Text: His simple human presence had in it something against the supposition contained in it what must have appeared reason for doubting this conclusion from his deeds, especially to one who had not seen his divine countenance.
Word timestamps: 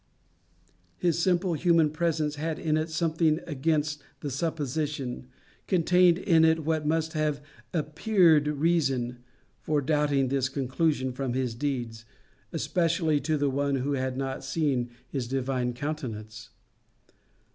His 0.97 1.19
simple 1.19 1.53
human 1.53 1.91
presence 1.91 2.33
had 2.37 2.57
in 2.57 2.75
it 2.75 2.89
something 2.89 3.39
against 3.45 4.01
the 4.21 4.31
supposition 4.31 5.27
contained 5.67 6.17
in 6.17 6.43
it 6.43 6.65
what 6.65 6.87
must 6.87 7.13
have 7.13 7.39
appeared 7.71 8.47
reason 8.47 9.19
for 9.59 9.79
doubting 9.79 10.29
this 10.29 10.49
conclusion 10.49 11.13
from 11.13 11.33
his 11.33 11.53
deeds, 11.53 12.03
especially 12.51 13.19
to 13.19 13.47
one 13.47 13.75
who 13.75 13.91
had 13.93 14.17
not 14.17 14.43
seen 14.43 14.89
his 15.07 15.27
divine 15.27 15.71
countenance. 15.75 16.49